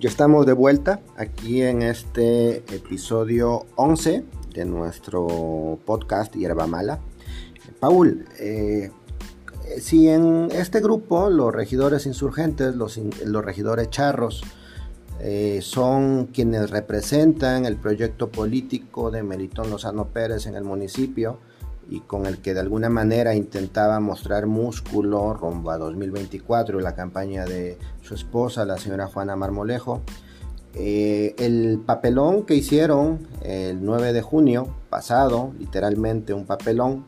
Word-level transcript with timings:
Ya 0.00 0.08
estamos 0.08 0.46
de 0.46 0.54
vuelta 0.54 1.02
aquí 1.18 1.60
en 1.60 1.82
este 1.82 2.64
episodio 2.74 3.66
11 3.76 4.24
de 4.54 4.64
nuestro 4.64 5.78
podcast 5.84 6.34
Hierba 6.34 6.66
Mala. 6.66 7.00
Paul, 7.80 8.24
eh, 8.38 8.92
si 9.78 10.08
en 10.08 10.48
este 10.52 10.80
grupo 10.80 11.28
los 11.28 11.54
regidores 11.54 12.06
insurgentes, 12.06 12.74
los, 12.76 12.98
regidores 13.44 13.90
charros, 13.90 14.42
eh, 15.20 15.58
son 15.60 16.28
quienes 16.28 16.70
representan 16.70 17.66
el 17.66 17.76
proyecto 17.76 18.30
político 18.30 19.10
de 19.10 19.22
Melitón 19.22 19.68
Lozano 19.68 20.06
Pérez 20.06 20.46
en 20.46 20.54
el 20.54 20.64
municipio 20.64 21.40
y 21.90 22.00
con 22.00 22.24
el 22.24 22.38
que 22.38 22.54
de 22.54 22.60
alguna 22.60 22.88
manera 22.88 23.34
intentaba 23.34 24.00
mostrar 24.00 24.46
músculo 24.46 25.34
rumbo 25.34 25.70
a 25.70 25.78
2024 25.78 26.78
y 26.78 26.82
la 26.82 26.94
campaña 26.94 27.44
de 27.44 27.76
su 28.00 28.14
esposa, 28.14 28.64
la 28.64 28.78
señora 28.78 29.08
Juana 29.08 29.36
Marmolejo. 29.36 30.00
Eh, 30.74 31.34
el 31.38 31.82
papelón 31.84 32.44
que 32.44 32.54
hicieron 32.54 33.26
el 33.42 33.84
9 33.84 34.12
de 34.12 34.22
junio 34.22 34.68
pasado, 34.88 35.52
literalmente 35.58 36.32
un 36.32 36.46
papelón, 36.46 37.04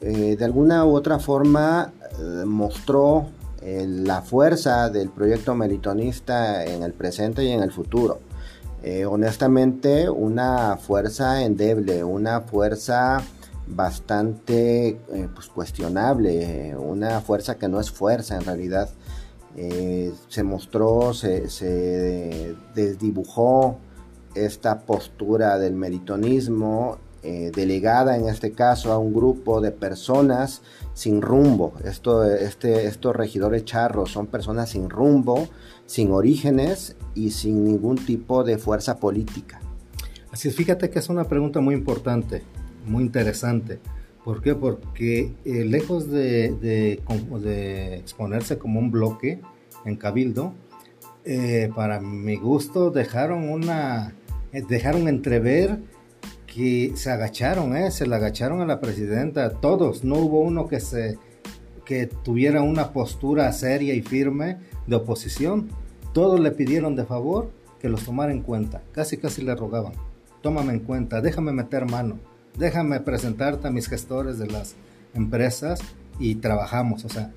eh, 0.00 0.36
de 0.38 0.44
alguna 0.44 0.84
u 0.84 0.94
otra 0.94 1.18
forma 1.18 1.92
mostró 2.46 3.26
la 3.62 4.20
fuerza 4.20 4.90
del 4.90 5.08
proyecto 5.08 5.54
meritonista 5.54 6.64
en 6.64 6.82
el 6.82 6.92
presente 6.92 7.42
y 7.44 7.50
en 7.50 7.62
el 7.62 7.72
futuro. 7.72 8.20
Eh, 8.86 9.06
honestamente, 9.06 10.10
una 10.10 10.76
fuerza 10.76 11.42
endeble, 11.42 12.04
una 12.04 12.42
fuerza 12.42 13.22
bastante 13.66 14.88
eh, 14.88 15.28
pues, 15.34 15.48
cuestionable, 15.48 16.76
una 16.76 17.20
fuerza 17.20 17.56
que 17.56 17.68
no 17.68 17.80
es 17.80 17.90
fuerza 17.90 18.36
en 18.36 18.44
realidad. 18.44 18.90
Eh, 19.56 20.12
se 20.28 20.42
mostró, 20.42 21.14
se, 21.14 21.48
se, 21.48 22.54
desdibujó 22.74 23.78
esta 24.34 24.80
postura 24.80 25.58
del 25.58 25.74
meritonismo 25.74 26.98
delegada 27.54 28.18
en 28.18 28.28
este 28.28 28.52
caso 28.52 28.92
a 28.92 28.98
un 28.98 29.14
grupo 29.14 29.62
de 29.62 29.70
personas 29.70 30.60
sin 30.94 31.20
rumbo. 31.20 31.74
Este, 31.84 32.86
estos 32.86 33.16
regidores 33.16 33.64
charros 33.64 34.12
son 34.12 34.28
personas 34.28 34.70
sin 34.70 34.88
rumbo, 34.88 35.48
sin 35.86 36.12
orígenes 36.12 36.96
y 37.14 37.32
sin 37.32 37.64
ningún 37.64 37.96
tipo 37.96 38.44
de 38.44 38.56
fuerza 38.56 38.98
política. 38.98 39.60
Así 40.30 40.48
es, 40.48 40.56
fíjate 40.56 40.90
que 40.90 41.00
es 41.00 41.08
una 41.08 41.24
pregunta 41.24 41.60
muy 41.60 41.74
importante, 41.74 42.42
muy 42.86 43.04
interesante. 43.04 43.78
¿Por 44.24 44.40
qué? 44.40 44.54
Porque 44.54 45.34
eh, 45.44 45.64
lejos 45.64 46.10
de, 46.10 47.00
exponerse 47.98 48.56
como 48.58 48.80
un 48.80 48.90
bloque 48.90 49.40
en 49.84 49.96
Cabildo, 49.96 50.54
eh, 51.26 51.70
para 51.74 52.00
mi 52.00 52.36
gusto 52.36 52.90
dejaron 52.90 53.48
una 53.48 54.14
eh, 54.54 54.62
dejaron 54.66 55.08
entrever 55.08 55.78
que 56.46 56.92
se 56.94 57.10
agacharon, 57.10 57.90
se 57.90 58.06
le 58.06 58.14
agacharon 58.14 58.60
a 58.60 58.66
la 58.66 58.80
presidenta, 58.80 59.50
todos, 59.50 60.04
no 60.04 60.16
hubo 60.16 60.40
uno 60.40 60.68
que, 60.68 60.78
se, 60.78 61.18
que 61.84 62.06
tuviera 62.06 62.62
una 62.62 62.92
postura 62.92 63.52
seria 63.52 63.94
y 63.94 64.02
firme 64.02 64.58
de 64.86 64.94
oposición, 64.94 65.70
todos 66.12 66.38
le 66.38 66.52
pidieron 66.52 66.94
de 66.94 67.04
favor 67.04 67.50
que 67.80 67.88
los 67.88 68.04
tomara 68.04 68.30
en 68.30 68.42
cuenta, 68.42 68.82
casi 68.92 69.16
casi 69.16 69.42
le 69.42 69.56
rogaban, 69.56 69.94
tómame 70.40 70.74
en 70.74 70.80
cuenta, 70.80 71.20
déjame 71.20 71.50
meter 71.50 71.90
mano, 71.90 72.20
déjame 72.56 73.00
presentarte 73.00 73.68
a 73.68 73.70
mis 73.70 73.88
gestores 73.88 74.38
de 74.38 74.46
las 74.46 74.74
empresas 75.14 75.80
y 76.18 76.36
trabajamos, 76.36 77.04
o 77.04 77.08
sea, 77.08 77.32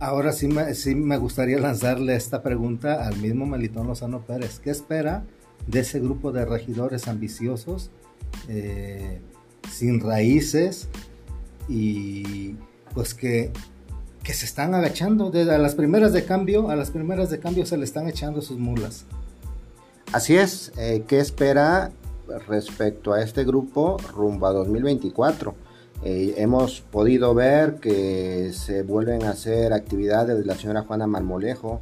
ahora 0.00 0.32
sí 0.32 0.48
me, 0.48 0.74
sí 0.74 0.94
me 0.94 1.16
gustaría 1.16 1.58
lanzarle 1.58 2.16
esta 2.16 2.42
pregunta 2.42 3.06
al 3.06 3.16
mismo 3.16 3.46
Melitón 3.46 3.86
Lozano 3.86 4.24
Pérez, 4.26 4.58
¿qué 4.58 4.70
espera 4.70 5.24
de 5.66 5.80
ese 5.80 6.00
grupo 6.00 6.32
de 6.32 6.44
regidores 6.44 7.08
ambiciosos? 7.08 7.90
Eh, 8.48 9.20
sin 9.70 10.00
raíces 10.00 10.88
y 11.68 12.56
pues 12.92 13.14
que, 13.14 13.50
que 14.22 14.34
se 14.34 14.44
están 14.44 14.74
agachando. 14.74 15.30
Desde 15.30 15.54
a 15.54 15.58
las 15.58 15.74
primeras 15.74 16.12
de 16.12 16.24
cambio, 16.24 16.70
a 16.70 16.76
las 16.76 16.90
primeras 16.90 17.30
de 17.30 17.38
cambio 17.40 17.66
se 17.66 17.76
le 17.76 17.84
están 17.84 18.08
echando 18.08 18.42
sus 18.42 18.58
mulas. 18.58 19.06
Así 20.12 20.36
es, 20.36 20.72
eh, 20.76 21.04
¿qué 21.08 21.18
espera 21.18 21.90
respecto 22.46 23.12
a 23.12 23.22
este 23.22 23.44
grupo 23.44 23.96
rumbo 24.14 24.46
a 24.46 24.52
2024? 24.52 25.54
Eh, 26.02 26.34
hemos 26.36 26.80
podido 26.80 27.34
ver 27.34 27.76
que 27.76 28.52
se 28.52 28.82
vuelven 28.82 29.24
a 29.24 29.30
hacer 29.30 29.72
actividades 29.72 30.36
de 30.36 30.44
la 30.44 30.54
señora 30.54 30.82
Juana 30.82 31.06
Marmolejo, 31.06 31.78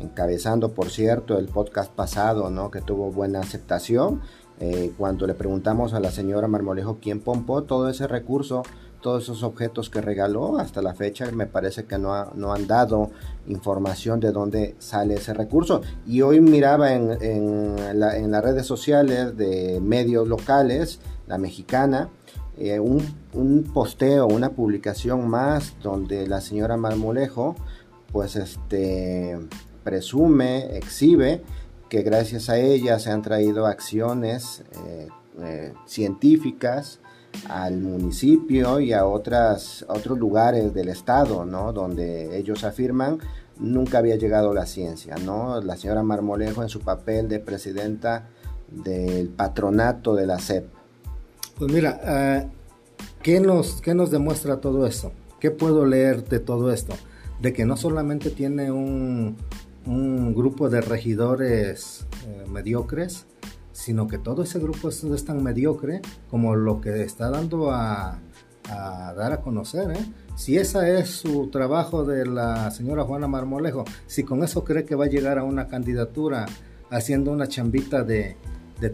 encabezando, 0.00 0.72
por 0.72 0.90
cierto, 0.90 1.38
el 1.38 1.46
podcast 1.46 1.90
pasado, 1.92 2.50
¿no? 2.50 2.70
que 2.70 2.80
tuvo 2.80 3.10
buena 3.10 3.40
aceptación 3.40 4.20
eh, 4.60 4.92
cuando 4.96 5.26
le 5.26 5.34
preguntamos 5.34 5.94
a 5.94 6.00
la 6.00 6.12
señora 6.12 6.46
Marmolejo 6.46 6.98
quién 7.00 7.20
pompó 7.20 7.64
todo 7.64 7.88
ese 7.88 8.06
recurso, 8.06 8.62
todos 9.04 9.24
esos 9.24 9.42
objetos 9.42 9.90
que 9.90 10.00
regaló, 10.00 10.56
hasta 10.58 10.80
la 10.80 10.94
fecha 10.94 11.30
me 11.30 11.46
parece 11.46 11.84
que 11.84 11.98
no, 11.98 12.14
han 12.14 12.66
dado 12.66 13.10
información 13.46 14.18
de 14.18 14.32
dónde 14.32 14.76
sale 14.78 15.16
ese 15.16 15.34
recurso. 15.34 15.82
Y 16.06 16.22
hoy 16.22 16.40
miraba 16.40 16.94
en, 16.94 18.00
las 18.00 18.42
redes 18.42 18.64
sociales 18.64 19.36
de 19.36 19.78
medios 19.82 20.26
locales, 20.26 21.00
la 21.26 21.36
mexicana, 21.36 22.08
eh, 22.56 22.80
un, 22.80 23.04
un, 23.34 23.64
posteo, 23.64 24.26
una 24.26 24.52
publicación 24.52 25.28
más 25.28 25.74
donde 25.82 26.26
la 26.26 26.40
señora 26.40 26.78
Marmolejo 26.78 27.56
pues 28.10 28.36
este 28.36 29.38
presume, 29.82 30.78
exhibe 30.78 31.42
que 31.90 32.00
gracias 32.00 32.48
a 32.48 32.56
ella 32.56 32.98
se 32.98 33.10
han 33.10 33.20
traído 33.20 33.66
acciones 33.66 34.64
eh, 34.86 35.08
eh, 35.42 35.74
científicas 35.84 37.00
al 37.48 37.78
municipio 37.80 38.80
y 38.80 38.92
a 38.92 39.06
otras, 39.06 39.84
otros 39.88 40.18
lugares 40.18 40.72
del 40.74 40.88
estado, 40.88 41.44
¿no? 41.44 41.72
Donde 41.72 42.38
ellos 42.38 42.64
afirman 42.64 43.18
nunca 43.58 43.98
había 43.98 44.16
llegado 44.16 44.52
la 44.52 44.66
ciencia, 44.66 45.16
¿no? 45.16 45.60
La 45.60 45.76
señora 45.76 46.02
Marmolejo 46.02 46.62
en 46.62 46.68
su 46.68 46.80
papel 46.80 47.28
de 47.28 47.40
presidenta 47.40 48.28
del 48.68 49.28
patronato 49.28 50.14
de 50.14 50.26
la 50.26 50.38
SEP. 50.38 50.66
Pues 51.58 51.72
mira, 51.72 52.00
eh, 52.04 52.48
¿qué, 53.22 53.40
nos, 53.40 53.80
¿qué 53.80 53.94
nos 53.94 54.10
demuestra 54.10 54.60
todo 54.60 54.86
esto? 54.86 55.12
¿Qué 55.38 55.50
puedo 55.50 55.86
leer 55.86 56.28
de 56.28 56.40
todo 56.40 56.72
esto? 56.72 56.94
De 57.40 57.52
que 57.52 57.64
no 57.64 57.76
solamente 57.76 58.30
tiene 58.30 58.72
un, 58.72 59.36
un 59.86 60.34
grupo 60.34 60.68
de 60.70 60.80
regidores 60.80 62.06
eh, 62.26 62.44
mediocres, 62.50 63.26
sino 63.74 64.06
que 64.06 64.18
todo 64.18 64.44
ese 64.44 64.60
grupo 64.60 64.88
es, 64.88 65.24
tan 65.24 65.42
mediocre 65.42 66.00
como 66.30 66.54
lo 66.54 66.80
que 66.80 67.02
está 67.02 67.28
dando 67.28 67.72
a, 67.72 68.20
dar 68.68 69.32
a 69.32 69.40
conocer. 69.40 69.90
¿eh? 69.90 70.06
Si 70.36 70.56
ese 70.56 71.00
es 71.00 71.10
su 71.10 71.48
trabajo 71.48 72.04
de 72.04 72.24
la 72.24 72.70
señora 72.70 73.02
Juana 73.02 73.26
Marmolejo, 73.26 73.84
si 74.06 74.22
con 74.22 74.42
eso 74.44 74.64
cree 74.64 74.84
que 74.84 74.94
va 74.94 75.06
a 75.06 75.08
llegar 75.08 75.38
a 75.38 75.44
una 75.44 75.66
candidatura 75.66 76.46
haciendo 76.88 77.32
una 77.32 77.48
chambita 77.48 78.04
de, 78.04 78.36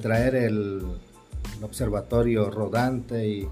traer 0.01 0.35
el, 0.35 0.83
observatorio 1.63 2.51
rodante 2.51 3.29
y 3.29 3.49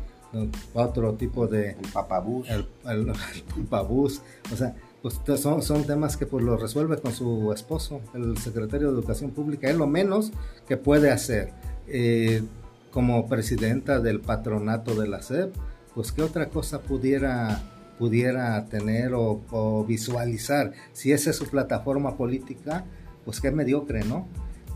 otro 0.74 1.14
tipo 1.14 1.46
de... 1.46 1.70
El 1.70 1.92
papabús. 1.92 2.48
El, 2.48 2.66
el, 2.86 3.12
papabús. 3.68 4.22
O 4.52 4.56
sea, 4.56 4.74
pues 5.02 5.20
son, 5.40 5.62
son 5.62 5.84
temas 5.84 6.16
que 6.16 6.26
pues 6.26 6.44
lo 6.44 6.56
resuelve 6.56 6.98
con 6.98 7.12
su 7.12 7.52
esposo, 7.52 8.00
el 8.14 8.36
secretario 8.38 8.88
de 8.88 8.94
Educación 8.94 9.30
Pública, 9.30 9.70
es 9.70 9.76
lo 9.76 9.86
menos 9.86 10.32
que 10.66 10.76
puede 10.76 11.10
hacer. 11.10 11.52
Eh, 11.86 12.42
como 12.90 13.28
presidenta 13.28 14.00
del 14.00 14.20
patronato 14.20 14.94
de 14.94 15.08
la 15.08 15.22
SEP, 15.22 15.54
pues 15.94 16.12
qué 16.12 16.22
otra 16.22 16.48
cosa 16.48 16.80
pudiera, 16.80 17.62
pudiera 17.98 18.64
tener 18.66 19.12
o, 19.14 19.84
visualizar. 19.86 20.72
Si 20.92 21.12
esa 21.12 21.30
es 21.30 21.36
su 21.36 21.46
plataforma 21.46 22.16
política, 22.16 22.84
pues 23.24 23.40
qué 23.40 23.50
mediocre, 23.50 24.04
¿no? 24.04 24.26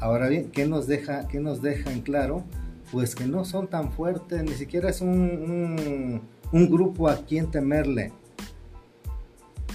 Ahora 0.01 0.29
bien, 0.29 0.51
¿qué 0.51 0.67
nos 0.67 0.87
deja, 0.87 1.27
qué 1.29 1.41
nos 1.41 1.63
deja 1.63 1.93
en 1.93 2.03
claro? 2.03 2.45
Pues 2.93 3.15
que 3.15 3.27
no 3.27 3.47
son 3.47 3.69
tan 3.69 3.91
fuertes, 3.91 4.43
ni 4.45 4.53
siquiera 4.53 4.91
es 4.91 5.01
un, 5.01 6.21
un, 6.53 6.71
grupo 6.71 7.09
a 7.09 7.17
quien 7.17 7.51
temerle 7.51 8.13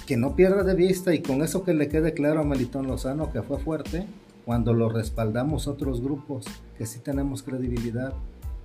que 0.05 0.15
no 0.15 0.35
pierda 0.35 0.63
de 0.63 0.75
vista 0.75 1.13
y 1.15 1.23
con 1.23 1.41
eso 1.41 1.63
que 1.63 1.73
le 1.73 1.89
quede 1.89 2.13
claro 2.13 2.41
a 2.41 2.43
Melitón 2.43 2.85
Lozano 2.87 3.31
que 3.31 3.41
fue 3.41 3.57
fuerte 3.57 4.05
cuando 4.45 4.73
lo 4.73 4.87
respaldamos 4.87 5.67
otros 5.67 5.99
grupos, 5.99 6.45
que 6.77 6.85
sí 6.85 6.99
tenemos 6.99 7.43
credibilidad, 7.43 8.13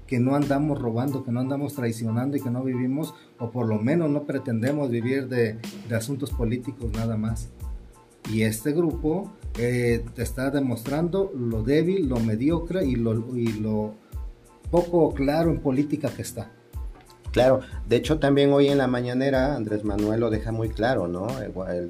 que 0.06 0.20
no 0.20 0.36
andamos 0.36 0.78
robando, 0.78 1.24
que 1.24 1.32
no 1.32 1.40
andamos 1.40 1.74
traicionando 1.74 2.36
y 2.36 2.40
que 2.40 2.50
no 2.50 2.62
vivimos, 2.62 3.14
o 3.38 3.50
por 3.50 3.66
lo 3.66 3.78
menos 3.78 4.10
no 4.10 4.24
pretendemos 4.24 4.90
vivir 4.90 5.26
de, 5.28 5.58
asuntos 5.92 6.30
políticos 6.30 6.92
nada 6.92 7.16
más. 7.16 7.48
Y 8.30 8.42
este 8.42 8.72
grupo 8.72 9.32
eh, 9.58 10.04
te 10.14 10.22
está 10.22 10.50
demostrando 10.50 11.32
lo 11.34 11.62
débil, 11.62 12.08
lo 12.08 12.20
mediocre 12.20 12.84
y 12.84 12.94
lo 12.94 13.94
poco 14.72 15.12
claro 15.14 15.50
en 15.50 15.60
política 15.60 16.08
que 16.08 16.22
está. 16.22 16.50
Claro, 17.30 17.60
de 17.88 17.96
hecho 17.96 18.18
también 18.18 18.52
hoy 18.52 18.68
en 18.68 18.78
la 18.78 18.88
mañanera 18.88 19.54
Andrés 19.54 19.84
Manuel 19.84 20.20
lo 20.20 20.30
deja 20.30 20.50
muy 20.50 20.68
claro, 20.68 21.08
¿no? 21.08 21.28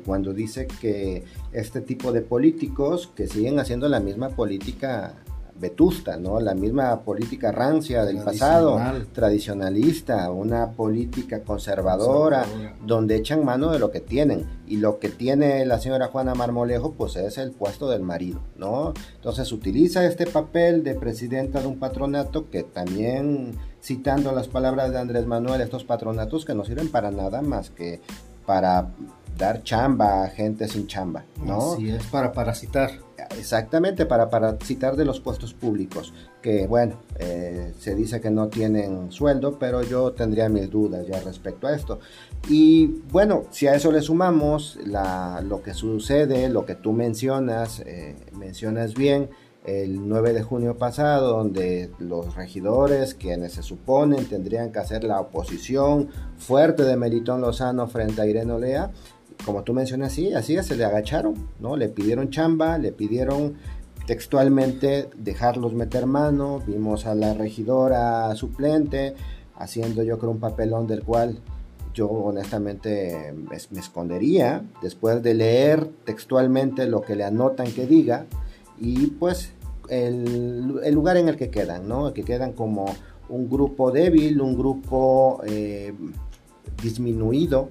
Cuando 0.05 0.33
dice 0.33 0.67
que 0.81 1.25
este 1.53 1.81
tipo 1.81 2.13
de 2.13 2.21
políticos 2.23 3.11
que 3.17 3.27
siguen 3.27 3.59
haciendo 3.59 3.89
la 3.89 3.99
misma 3.99 4.29
política 4.31 5.15
vetusta, 5.63 6.17
¿no? 6.17 6.41
La 6.41 6.55
misma 6.55 7.01
política 7.03 7.53
rancia 7.53 8.05
del 8.05 8.19
pasado, 8.19 8.81
tradicionalista, 9.15 10.31
una 10.31 10.73
política 10.73 11.45
conservadora, 11.45 12.45
donde 12.85 13.17
echan 13.17 13.45
mano 13.45 13.71
de 13.71 13.79
lo 13.79 13.93
que 13.93 14.01
tienen. 14.01 14.45
Y 14.67 14.79
lo 14.79 14.99
que 14.99 15.09
tiene 15.09 15.65
la 15.65 15.79
señora 15.79 16.09
Juana 16.09 16.35
Marmolejo, 16.35 16.93
pues 16.93 17.15
es 17.17 17.39
el 17.39 17.53
puesto 17.53 17.89
del 17.89 18.03
marido, 18.03 18.41
¿no? 18.57 18.93
Entonces 19.15 19.53
utiliza 19.53 20.05
este 20.05 20.27
papel 20.27 20.83
de 20.83 20.97
presidenta 20.97 21.61
de 21.61 21.69
un 21.69 21.79
patronato 21.79 22.51
que 22.51 22.65
también, 22.65 23.57
citando 23.81 24.33
las 24.33 24.49
palabras 24.49 24.91
de 24.91 24.99
Andrés 24.99 25.27
Manuel, 25.27 25.61
estos 25.61 25.85
patronatos 25.85 26.45
que 26.45 26.55
no 26.55 26.65
sirven 26.65 26.89
para 26.89 27.13
nada 27.13 27.41
más 27.41 27.71
que 27.71 28.01
para 28.45 28.89
dar 29.37 29.63
chamba 29.63 30.25
a 30.25 30.29
gente 30.29 30.69
sin 30.69 30.87
chamba, 30.87 31.25
¿no? 31.45 31.75
Así 31.75 31.91
es, 31.91 32.05
para 32.07 32.33
parasitar. 32.33 32.91
Exactamente, 33.39 34.05
para 34.05 34.29
parasitar 34.29 34.97
de 34.97 35.05
los 35.05 35.21
puestos 35.21 35.55
públicos, 35.55 36.13
que 36.43 36.67
bueno, 36.67 36.97
eh, 37.19 37.73
se 37.79 37.95
dice 37.95 38.21
que 38.21 38.31
no 38.31 38.49
tienen 38.49 39.11
sueldo, 39.11 39.59
pero 39.59 39.83
yo 39.83 40.13
tendría 40.13 40.49
mis 40.49 40.71
dudas 40.71 41.07
ya 41.07 41.21
respecto 41.21 41.67
a 41.67 41.75
esto. 41.75 42.01
Y 42.49 42.87
bueno, 43.11 43.45
si 43.51 43.69
a 43.69 43.75
eso 43.75 43.91
le 43.93 44.03
sumamos 44.03 44.79
lo 44.85 45.63
que 45.63 45.73
sucede, 45.73 46.49
lo 46.49 46.67
que 46.67 46.75
tú 46.75 46.93
mencionas, 46.93 47.81
eh, 47.87 48.17
mencionas 48.33 48.95
bien, 48.95 49.31
el 49.65 50.09
9 50.09 50.33
de 50.33 50.43
junio 50.43 50.77
pasado, 50.77 51.37
donde 51.37 51.91
los 51.99 52.35
regidores, 52.35 53.15
quienes 53.15 53.53
se 53.53 53.63
suponen 53.63 54.27
tendrían 54.27 54.73
que 54.73 54.81
hacer 54.81 55.05
la 55.05 55.21
oposición 55.21 56.09
fuerte 56.37 56.83
de 56.83 56.97
Meritón 56.97 57.41
Lozano 57.41 57.87
frente 57.87 58.21
a 58.21 58.27
Irene 58.27 58.53
Olea, 58.53 58.91
como 59.45 59.63
tú 59.63 59.73
mencionas, 59.75 60.13
sí, 60.13 60.33
así 60.33 60.61
se 60.63 60.77
le 60.77 60.85
agacharon, 60.85 61.35
¿no? 61.61 61.77
Le 61.77 61.89
pidieron 61.89 62.31
chamba, 62.31 62.79
le 62.79 62.93
pidieron 62.93 63.55
textualmente 64.07 65.09
dejarlos 65.17 65.75
meter 65.75 66.07
mano, 66.07 66.63
vimos 66.67 67.07
a 67.07 67.15
la 67.15 67.35
regidora 67.35 68.35
suplente 68.35 69.15
haciendo 69.57 70.03
yo 70.03 70.19
creo 70.19 70.33
un 70.33 70.41
papelón 70.41 70.87
del 70.87 71.03
cual 71.05 71.39
yo 71.95 72.09
honestamente 72.09 73.33
me, 73.33 73.57
escondería 73.79 74.65
después 74.81 75.23
de 75.23 75.35
leer 75.35 75.89
textualmente 76.05 76.87
lo 76.87 77.03
que 77.03 77.17
le 77.17 77.25
anotan 77.25 77.71
que 77.71 77.87
diga 77.87 78.27
y 78.81 79.09
pues 79.09 79.53
el, 79.89 80.93
lugar 80.93 81.17
en 81.19 81.29
el 81.29 81.37
que 81.37 81.51
quedan, 81.51 81.87
¿no? 81.87 82.13
Que 82.15 82.25
quedan 82.25 82.53
como 82.53 82.87
un 83.29 83.49
grupo 83.49 83.93
débil, 83.93 84.41
un 84.41 84.57
grupo 84.57 85.43
eh, 85.47 85.93
disminuido, 86.83 87.69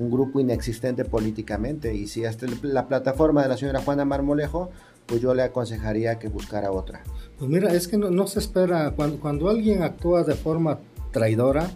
un 0.00 0.10
grupo 0.10 0.40
inexistente 0.40 1.04
políticamente. 1.04 1.94
Y 1.94 2.06
si 2.06 2.24
hasta 2.24 2.46
la 2.62 2.88
plataforma 2.88 3.42
de 3.42 3.48
la 3.48 3.56
señora 3.56 3.82
Juana 3.82 4.04
Marmolejo, 4.04 4.70
pues 5.06 5.20
yo 5.20 5.34
le 5.34 5.42
aconsejaría 5.42 6.18
que 6.18 6.28
buscara 6.28 6.72
otra. 6.72 7.02
Pues 7.38 7.50
mira, 7.50 7.72
es 7.72 7.88
que 7.88 7.98
no, 7.98 8.26
se 8.26 8.38
espera, 8.38 8.92
cuando, 8.92 9.20
cuando, 9.20 9.48
alguien 9.48 9.82
actúa 9.82 10.24
de 10.24 10.34
forma 10.34 10.78
traidora, 11.12 11.70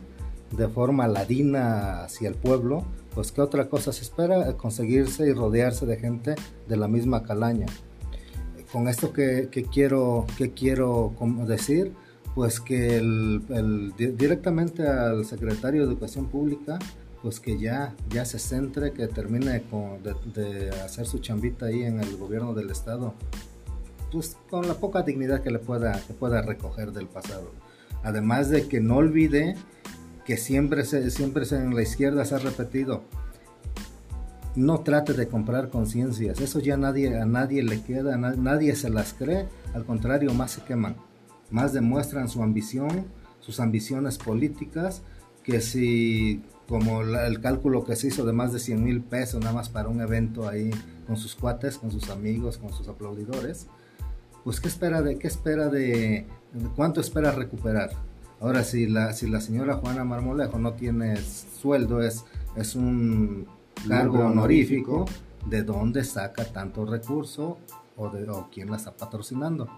de 0.57 0.69
forma 0.69 1.09
ladina 1.09 2.05
hacia 2.05 2.29
el 2.29 2.35
pueblo, 2.35 2.85
pues 3.15 3.33
qué 3.33 3.41
otra 3.41 3.69
cosa 3.69 3.93
se 3.93 4.03
espera, 4.03 4.57
conseguirse 4.57 5.29
y 5.29 5.33
rodearse 5.33 5.87
de 5.87 5.97
gente 5.97 6.35
de 6.69 6.77
la 6.77 6.89
misma 6.89 7.23
calaña. 7.23 7.67
Con 8.73 8.89
esto 8.89 9.13
que, 9.13 9.49
quiero, 9.73 10.27
que 10.37 10.51
quiero 10.53 11.15
decir, 11.47 11.93
pues 12.35 12.61
que 12.61 12.97
el, 12.97 13.93
directamente 13.97 14.87
al 14.87 15.25
secretario 15.25 15.83
de 15.83 15.89
Educación 15.93 16.27
Pública, 16.27 16.79
pues 17.25 17.41
que 17.41 17.59
ya, 17.59 17.95
ya 18.11 18.27
se 18.27 18.39
centre, 18.39 18.93
que 18.93 19.09
termine 19.09 19.63
con, 19.63 20.03
de, 20.03 20.69
hacer 20.85 21.07
su 21.07 21.21
chambita 21.21 21.65
ahí 21.65 21.83
en 21.83 21.99
el 21.99 22.19
gobierno 22.19 22.53
del 22.53 22.71
estado, 22.71 23.15
pues 24.13 24.37
con 24.51 24.69
la 24.69 24.75
poca 24.75 25.01
dignidad 25.01 25.43
que 25.43 25.51
le 25.51 25.59
pueda, 25.59 25.99
que 26.07 26.13
pueda 26.13 26.43
recoger 26.43 26.93
del 26.93 27.07
pasado. 27.07 27.51
Además 28.03 28.51
de 28.51 28.69
que 28.69 28.83
no 28.83 28.97
olvide 28.97 29.57
que 30.27 30.37
siempre, 30.37 30.85
se, 30.85 31.11
siempre 31.11 31.47
se, 31.47 31.57
en 31.57 31.75
la 31.75 31.81
izquierda 31.81 32.27
se 32.27 32.35
ha 32.35 32.39
repetido, 32.41 33.05
no 34.55 34.81
trate 34.81 35.15
de 35.15 35.27
comprar 35.27 35.71
conciencias, 35.71 36.43
eso 36.43 36.61
ya 36.61 36.77
nadie, 36.77 37.19
a 37.19 37.25
nadie 37.25 37.63
le 37.63 37.81
queda, 37.81 38.19
nadie 38.19 38.77
se 38.77 38.91
las 38.91 39.15
cree, 39.15 39.49
al 39.73 39.87
contrario, 39.87 40.35
más 40.35 40.51
se 40.51 40.63
queman, 40.63 40.97
más 41.51 41.73
demuestran 41.73 42.29
su 42.29 42.43
ambición, 42.43 43.07
sus 43.41 43.61
ambiciones 43.61 44.19
políticas, 44.19 45.01
que 45.45 45.61
si 45.61 46.43
como 46.69 47.03
el 47.03 47.41
cálculo 47.41 47.85
que 47.85 47.95
se 47.95 48.09
hizo 48.09 48.25
de 48.25 48.33
más 48.33 48.53
de 48.53 48.59
100 48.59 48.83
mil 48.83 49.03
pesos 49.03 49.41
nada 49.41 49.53
más 49.53 49.69
para 49.69 49.89
un 49.89 50.01
evento 50.01 50.49
ahí 50.49 50.71
con 51.07 51.17
sus 51.17 51.35
cuates, 51.35 51.77
con 51.79 51.91
sus 51.91 52.09
amigos, 52.09 52.57
con 52.57 52.73
sus 52.73 52.89
aplaudidores, 52.89 53.67
pues 54.43 54.61
qué 54.61 54.69
espera 54.69 55.03
de, 55.03 55.19
qué 55.19 55.27
espera 55.27 55.69
de, 55.69 56.27
cuánto 56.75 57.01
espera 57.01 57.33
recuperar. 57.33 57.91
Ahora 58.41 58.65
si 58.65 58.87
la, 58.87 59.13
si 59.13 59.29
la 59.29 59.41
señora 59.41 59.77
Juana 59.77 60.05
Marmolejo 60.05 60.59
no 60.59 60.73
tiene 60.73 61.17
sueldo, 61.17 62.03
es, 62.03 62.25
es 62.57 62.75
un 62.75 63.47
cargo 63.87 64.27
honorífico, 64.27 65.05
¿de 65.47 65.63
dónde 65.63 66.05
saca 66.05 66.45
tanto 66.45 66.87
recurso 66.87 67.59
o, 67.97 68.09
de, 68.09 68.29
o 68.31 68.49
quién 68.51 68.71
la 68.71 68.77
está 68.77 68.97
patrocinando? 68.97 69.69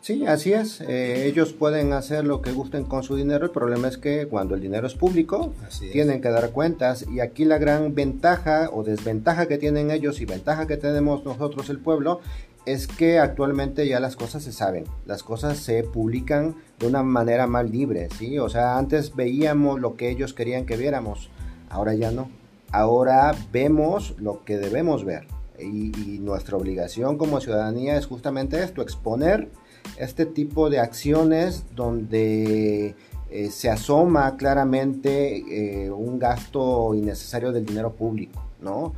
Sí, 0.00 0.26
así 0.26 0.54
es. 0.54 0.80
Eh, 0.80 1.26
ellos 1.26 1.52
pueden 1.52 1.92
hacer 1.92 2.24
lo 2.24 2.40
que 2.40 2.52
gusten 2.52 2.84
con 2.84 3.02
su 3.02 3.16
dinero. 3.16 3.44
El 3.44 3.50
problema 3.50 3.86
es 3.86 3.98
que 3.98 4.26
cuando 4.26 4.54
el 4.54 4.62
dinero 4.62 4.86
es 4.86 4.94
público, 4.94 5.52
tienen 5.92 6.22
que 6.22 6.30
dar 6.30 6.50
cuentas. 6.52 7.04
Y 7.06 7.20
aquí 7.20 7.44
la 7.44 7.58
gran 7.58 7.94
ventaja 7.94 8.70
o 8.72 8.82
desventaja 8.82 9.46
que 9.46 9.58
tienen 9.58 9.90
ellos 9.90 10.20
y 10.22 10.24
ventaja 10.24 10.66
que 10.66 10.78
tenemos 10.78 11.22
nosotros, 11.24 11.68
el 11.68 11.80
pueblo, 11.80 12.20
es 12.64 12.86
que 12.86 13.18
actualmente 13.18 13.86
ya 13.86 14.00
las 14.00 14.16
cosas 14.16 14.42
se 14.42 14.52
saben. 14.52 14.84
Las 15.04 15.22
cosas 15.22 15.58
se 15.58 15.82
publican 15.82 16.54
de 16.78 16.86
una 16.86 17.02
manera 17.02 17.46
más 17.46 17.68
libre, 17.68 18.08
¿sí? 18.18 18.38
O 18.38 18.48
sea, 18.48 18.78
antes 18.78 19.14
veíamos 19.14 19.80
lo 19.80 19.96
que 19.96 20.08
ellos 20.08 20.32
querían 20.32 20.64
que 20.64 20.78
viéramos. 20.78 21.30
Ahora 21.68 21.92
ya 21.92 22.10
no. 22.10 22.30
Ahora 22.72 23.34
vemos 23.52 24.14
lo 24.18 24.44
que 24.44 24.56
debemos 24.56 25.04
ver. 25.04 25.26
Y, 25.58 25.92
y 26.00 26.18
nuestra 26.20 26.56
obligación 26.56 27.18
como 27.18 27.38
ciudadanía 27.38 27.98
es 27.98 28.06
justamente 28.06 28.62
esto, 28.64 28.80
exponer 28.80 29.50
este 29.98 30.26
tipo 30.26 30.70
de 30.70 30.80
acciones 30.80 31.64
donde 31.74 32.94
eh, 33.30 33.50
se 33.50 33.70
asoma 33.70 34.36
claramente 34.36 35.84
eh, 35.84 35.90
un 35.90 36.18
gasto 36.18 36.94
innecesario 36.94 37.52
del 37.52 37.64
dinero 37.64 37.92
público, 37.92 38.42
¿no? 38.60 38.92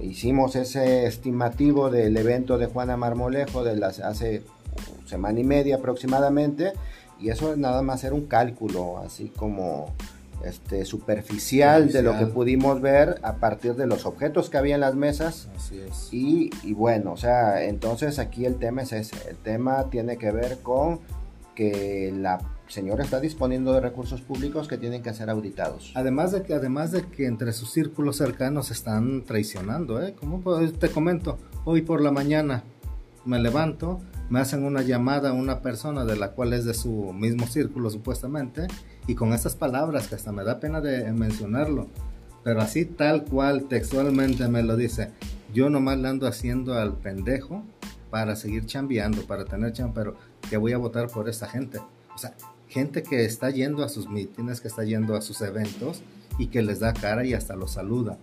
Hicimos 0.00 0.56
ese 0.56 1.06
estimativo 1.06 1.90
del 1.90 2.16
evento 2.16 2.58
de 2.58 2.66
Juana 2.66 2.96
Marmolejo 2.96 3.64
de 3.64 3.76
las, 3.76 3.98
hace 3.98 4.42
semana 5.06 5.40
y 5.40 5.44
media 5.44 5.76
aproximadamente, 5.76 6.72
y 7.18 7.30
eso 7.30 7.52
es 7.52 7.58
nada 7.58 7.82
más 7.82 8.04
era 8.04 8.14
un 8.14 8.26
cálculo, 8.26 8.98
así 8.98 9.32
como 9.34 9.94
este, 10.44 10.84
superficial, 10.84 11.92
de 11.92 12.02
lo 12.02 12.18
que 12.18 12.26
pudimos 12.26 12.80
ver 12.80 13.18
a 13.22 13.36
partir 13.36 13.74
de 13.74 13.86
los 13.86 14.06
objetos 14.06 14.50
que 14.50 14.56
había 14.56 14.74
en 14.74 14.80
las 14.80 14.94
mesas. 14.94 15.48
Así 15.56 15.78
es. 15.80 16.08
Y, 16.12 16.50
y, 16.62 16.74
bueno, 16.74 17.12
o 17.12 17.16
sea, 17.16 17.64
entonces 17.64 18.18
aquí 18.18 18.44
el 18.44 18.56
tema 18.56 18.82
es 18.82 18.92
ese. 18.92 19.16
El 19.28 19.36
tema 19.36 19.90
tiene 19.90 20.16
que 20.16 20.30
ver 20.30 20.58
con 20.62 21.00
que 21.54 22.14
la 22.16 22.38
señora 22.68 23.02
está 23.02 23.18
disponiendo 23.18 23.72
de 23.72 23.80
recursos 23.80 24.20
públicos 24.20 24.68
que 24.68 24.78
tienen 24.78 25.02
que 25.02 25.12
ser 25.12 25.30
auditados. 25.30 25.92
Además 25.94 26.32
de 26.32 26.42
que, 26.42 26.54
además 26.54 26.92
de 26.92 27.02
que 27.02 27.26
entre 27.26 27.52
sus 27.52 27.72
círculos 27.72 28.16
cercanos 28.16 28.70
están 28.70 29.24
traicionando, 29.24 30.02
¿eh? 30.02 30.14
Como 30.18 30.40
te 30.70 30.88
comento, 30.90 31.38
hoy 31.64 31.82
por 31.82 32.00
la 32.00 32.12
mañana 32.12 32.62
me 33.24 33.40
levanto, 33.40 34.00
me 34.30 34.40
hacen 34.40 34.64
una 34.64 34.82
llamada 34.82 35.30
a 35.30 35.34
una 35.34 35.60
persona 35.60 36.04
de 36.04 36.16
la 36.16 36.32
cual 36.32 36.52
es 36.52 36.64
de 36.64 36.74
su 36.74 37.12
mismo 37.12 37.46
círculo 37.46 37.90
supuestamente, 37.90 38.66
y 39.06 39.14
con 39.14 39.32
estas 39.32 39.56
palabras 39.56 40.08
que 40.08 40.14
hasta 40.14 40.32
me 40.32 40.44
da 40.44 40.60
pena 40.60 40.80
de 40.80 41.10
mencionarlo, 41.12 41.88
pero 42.44 42.60
así 42.60 42.84
tal 42.84 43.24
cual 43.24 43.64
textualmente 43.64 44.48
me 44.48 44.62
lo 44.62 44.76
dice, 44.76 45.10
yo 45.52 45.70
nomás 45.70 45.98
le 45.98 46.08
ando 46.08 46.26
haciendo 46.26 46.74
al 46.74 46.94
pendejo 46.94 47.62
para 48.10 48.36
seguir 48.36 48.66
chambeando, 48.66 49.22
para 49.26 49.44
tener 49.44 49.72
chamba, 49.72 49.94
pero 49.94 50.16
que 50.48 50.56
voy 50.56 50.72
a 50.72 50.78
votar 50.78 51.08
por 51.08 51.28
esta 51.28 51.46
gente. 51.46 51.78
O 52.14 52.18
sea, 52.18 52.34
gente 52.68 53.02
que 53.02 53.24
está 53.24 53.50
yendo 53.50 53.84
a 53.84 53.88
sus 53.88 54.08
mítines, 54.08 54.60
que 54.60 54.68
está 54.68 54.84
yendo 54.84 55.14
a 55.14 55.22
sus 55.22 55.40
eventos 55.40 56.02
y 56.38 56.48
que 56.48 56.62
les 56.62 56.80
da 56.80 56.92
cara 56.92 57.24
y 57.24 57.34
hasta 57.34 57.56
los 57.56 57.72
saluda. 57.72 58.18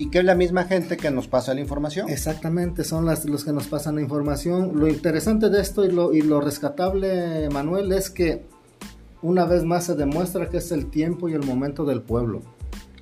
Y 0.00 0.08
que 0.08 0.20
es 0.20 0.24
la 0.24 0.34
misma 0.34 0.64
gente 0.64 0.96
que 0.96 1.10
nos 1.10 1.28
pasa 1.28 1.52
la 1.52 1.60
información. 1.60 2.08
Exactamente, 2.08 2.84
son 2.84 3.04
las, 3.04 3.26
los 3.26 3.44
que 3.44 3.52
nos 3.52 3.66
pasan 3.66 3.96
la 3.96 4.00
información. 4.00 4.80
Lo 4.80 4.88
interesante 4.88 5.50
de 5.50 5.60
esto 5.60 5.84
y 5.84 5.92
lo, 5.92 6.14
y 6.14 6.22
lo 6.22 6.40
rescatable, 6.40 7.50
Manuel, 7.50 7.92
es 7.92 8.08
que 8.08 8.46
una 9.20 9.44
vez 9.44 9.62
más 9.62 9.84
se 9.84 9.96
demuestra 9.96 10.48
que 10.48 10.56
es 10.56 10.72
el 10.72 10.86
tiempo 10.86 11.28
y 11.28 11.34
el 11.34 11.42
momento 11.42 11.84
del 11.84 12.00
pueblo. 12.00 12.40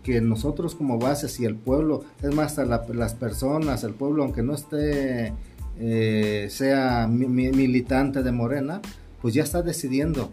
Que 0.03 0.21
nosotros 0.21 0.75
como 0.75 0.99
base, 0.99 1.29
si 1.29 1.45
el 1.45 1.55
pueblo, 1.55 2.03
es 2.21 2.35
más, 2.35 2.59
las 2.59 3.15
personas, 3.15 3.85
el 3.85 3.95
pueblo, 3.95 4.25
aunque 4.25 4.43
no 4.43 4.55
esté, 4.55 5.33
eh, 5.79 6.49
sea 6.51 7.07
militante 7.07 8.25
de 8.25 8.33
Morena, 8.33 8.83
pues 9.23 9.35
ya 9.35 9.45
está 9.45 9.63
decidiendo. 9.63 10.33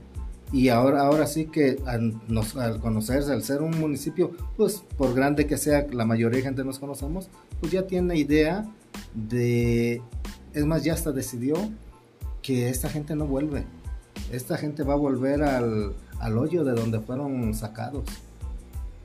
Y 0.55 0.69
ahora, 0.69 1.01
ahora 1.01 1.27
sí 1.27 1.47
que 1.47 1.81
al, 1.85 2.13
al, 2.55 2.79
conocerse, 2.79 3.33
al 3.33 3.43
ser 3.43 3.61
un 3.61 3.77
municipio, 3.77 4.31
pues 4.55 4.85
por 4.97 5.13
grande 5.13 5.47
que 5.47 5.57
sea, 5.57 5.85
la 5.91 6.05
mayoría 6.05 6.37
de 6.37 6.43
gente 6.43 6.63
nos 6.63 6.79
conocemos, 6.79 7.27
pues 7.59 7.73
ya 7.73 7.87
tiene 7.87 8.17
idea 8.17 8.65
de, 9.13 10.01
es 10.53 10.65
más, 10.65 10.85
ya 10.85 10.93
hasta 10.93 11.11
decidió 11.11 11.55
que 12.41 12.69
esta 12.69 12.87
gente 12.87 13.17
no 13.17 13.27
vuelve. 13.27 13.65
Esta 14.31 14.55
gente 14.55 14.83
va 14.83 14.93
a 14.93 14.95
volver 14.95 15.43
al, 15.43 15.91
al 16.21 16.37
hoyo 16.37 16.63
de 16.63 16.71
donde 16.71 17.01
fueron 17.01 17.53
sacados. 17.53 18.05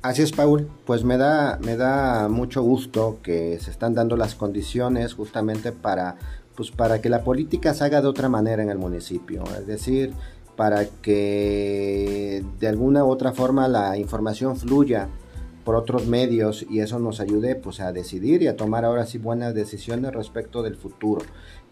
Así 0.02 0.22
es, 0.22 0.30
Paul. 0.30 0.70
Pues 0.86 1.02
me 1.02 1.16
da, 1.16 1.58
me 1.64 1.76
da 1.76 2.28
mucho 2.28 2.62
gusto 2.62 3.18
que 3.24 3.58
se 3.58 3.72
están 3.72 3.94
dando 3.96 4.16
las 4.16 4.36
condiciones 4.36 5.14
justamente 5.14 5.72
para, 5.72 6.14
pues 6.54 6.70
para 6.70 7.00
que 7.00 7.08
la 7.08 7.24
política 7.24 7.74
se 7.74 7.82
haga 7.82 8.00
de 8.00 8.06
otra 8.06 8.28
manera 8.28 8.62
en 8.62 8.70
el 8.70 8.78
municipio. 8.78 9.42
Es 9.58 9.66
decir, 9.66 10.14
para 10.56 10.86
que 10.86 12.44
de 12.58 12.68
alguna 12.68 13.04
u 13.04 13.08
otra 13.08 13.32
forma 13.32 13.68
la 13.68 13.96
información 13.96 14.56
fluya 14.56 15.08
por 15.64 15.74
otros 15.74 16.06
medios 16.06 16.66
y 16.68 16.80
eso 16.80 16.98
nos 16.98 17.20
ayude 17.20 17.54
pues 17.54 17.80
a 17.80 17.92
decidir 17.92 18.42
y 18.42 18.48
a 18.48 18.56
tomar 18.56 18.84
ahora 18.84 19.06
sí 19.06 19.18
buenas 19.18 19.54
decisiones 19.54 20.12
respecto 20.12 20.62
del 20.62 20.76
futuro. 20.76 21.22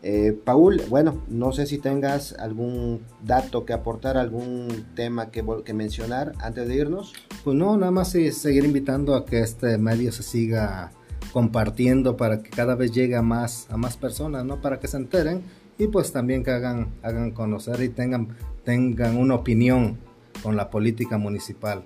Eh, 0.03 0.39
Paul, 0.45 0.81
bueno, 0.89 1.25
no 1.29 1.53
sé 1.53 1.67
si 1.67 1.79
tengas 1.79 2.33
algún 2.35 3.01
dato 3.25 3.65
que 3.65 3.73
aportar, 3.73 4.17
algún 4.17 4.87
tema 4.95 5.31
que, 5.31 5.45
que 5.65 5.75
mencionar 5.75 6.33
antes 6.39 6.69
de 6.69 6.77
irnos. 6.77 7.13
Pues 7.43 7.57
no, 7.57 7.77
nada 7.77 7.91
más 7.91 8.11
seguir 8.11 8.65
invitando 8.65 9.15
a 9.17 9.25
que 9.25 9.41
este 9.41 9.79
medio 9.79 10.13
se 10.13 10.23
siga 10.23 10.93
compartiendo 11.33 12.17
para 12.17 12.43
que 12.43 12.51
cada 12.51 12.75
vez 12.75 12.93
llegue 12.93 13.17
a 13.17 13.23
más, 13.23 13.67
a 13.71 13.77
más 13.77 13.97
personas, 13.97 14.45
¿no? 14.45 14.61
Para 14.61 14.79
que 14.79 14.89
se 14.89 14.97
enteren 14.97 15.43
y 15.79 15.87
pues 15.89 16.13
también 16.13 16.43
que 16.43 16.51
hagan, 16.51 16.95
hagan 17.03 17.31
conocer 17.31 17.81
y 17.83 17.89
tengan, 17.89 18.37
tengan 18.69 19.17
una 19.17 19.35
opinión 19.35 19.97
con 20.43 20.55
la 20.55 20.69
política 20.69 21.17
municipal. 21.17 21.85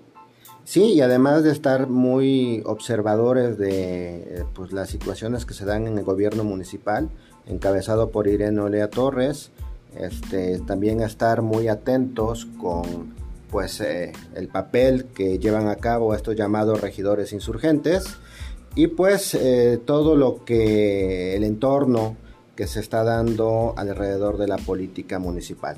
Sí, 0.65 0.95
y 0.95 1.01
además 1.01 1.45
de 1.45 1.53
estar 1.53 1.89
muy 1.89 2.61
observadores 2.67 3.57
de 3.57 4.17
eh, 4.17 4.45
pues, 4.53 4.73
las 4.73 4.91
situaciones 4.91 5.47
que 5.47 5.55
se 5.55 5.65
dan 5.65 5.87
en 5.87 5.97
el 5.97 6.03
gobierno 6.03 6.43
municipal, 6.43 7.09
encabezado 7.47 8.11
por 8.11 8.27
Irene 8.27 8.61
Olea 8.61 8.91
Torres, 8.91 9.53
este, 9.97 10.59
también 10.59 11.03
estar 11.03 11.41
muy 11.41 11.69
atentos 11.69 12.49
con 12.61 13.15
pues, 13.49 13.81
eh, 13.81 14.12
el 14.35 14.49
papel 14.49 15.05
que 15.15 15.39
llevan 15.39 15.69
a 15.69 15.77
cabo 15.77 16.17
estos 16.17 16.35
llamados 16.35 16.81
regidores 16.81 17.33
insurgentes 17.33 18.17
y 18.75 18.89
pues 18.89 19.35
eh, 19.35 19.79
todo 19.85 20.17
lo 20.17 20.45
que 20.45 21.37
el 21.37 21.45
entorno 21.45 22.17
que 22.57 22.67
se 22.67 22.81
está 22.81 23.05
dando 23.05 23.73
alrededor 23.77 24.37
de 24.37 24.49
la 24.49 24.57
política 24.57 25.21
municipal. 25.21 25.77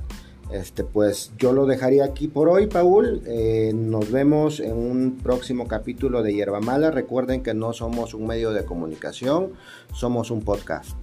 Este, 0.50 0.84
pues 0.84 1.32
yo 1.38 1.52
lo 1.52 1.66
dejaría 1.66 2.04
aquí 2.04 2.28
por 2.28 2.48
hoy, 2.48 2.66
Paul. 2.66 3.22
Eh, 3.26 3.72
nos 3.74 4.10
vemos 4.10 4.60
en 4.60 4.76
un 4.76 5.18
próximo 5.22 5.66
capítulo 5.66 6.22
de 6.22 6.34
Hierba 6.34 6.60
Mala. 6.60 6.90
Recuerden 6.90 7.42
que 7.42 7.54
no 7.54 7.72
somos 7.72 8.14
un 8.14 8.26
medio 8.26 8.52
de 8.52 8.64
comunicación, 8.64 9.52
somos 9.92 10.30
un 10.30 10.42
podcast. 10.42 10.96